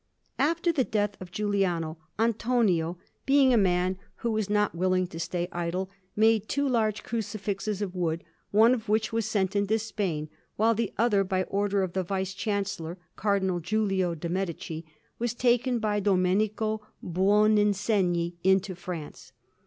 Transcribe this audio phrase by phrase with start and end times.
[0.39, 5.47] After the death of Giuliano, Antonio, being a man who was not willing to stay
[5.51, 10.73] idle, made two large Crucifixes of wood, one of which was sent into Spain, while
[10.73, 14.85] the other, by order of the Vice Chancellor, Cardinal Giulio de' Medici,
[15.19, 19.33] was taken by Domenico Buoninsegni into France.